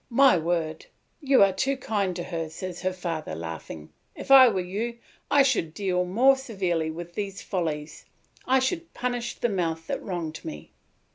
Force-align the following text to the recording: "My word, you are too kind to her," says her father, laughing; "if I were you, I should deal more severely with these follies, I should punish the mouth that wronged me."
"My 0.09 0.35
word, 0.35 0.87
you 1.21 1.43
are 1.43 1.53
too 1.53 1.77
kind 1.77 2.15
to 2.15 2.23
her," 2.23 2.49
says 2.49 2.81
her 2.81 2.91
father, 2.91 3.35
laughing; 3.35 3.93
"if 4.15 4.31
I 4.31 4.47
were 4.47 4.59
you, 4.59 4.97
I 5.29 5.43
should 5.43 5.75
deal 5.75 6.05
more 6.05 6.35
severely 6.35 6.89
with 6.89 7.13
these 7.13 7.43
follies, 7.43 8.05
I 8.47 8.57
should 8.57 8.95
punish 8.95 9.35
the 9.35 9.47
mouth 9.49 9.85
that 9.85 10.01
wronged 10.01 10.43
me." 10.43 10.71